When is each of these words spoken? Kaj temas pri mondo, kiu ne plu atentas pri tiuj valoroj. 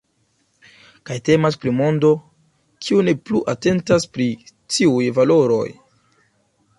Kaj 1.09 1.17
temas 1.27 1.57
pri 1.65 1.73
mondo, 1.81 2.09
kiu 2.85 3.03
ne 3.09 3.15
plu 3.29 3.41
atentas 3.53 4.07
pri 4.17 4.27
tiuj 4.77 5.05
valoroj. 5.19 5.67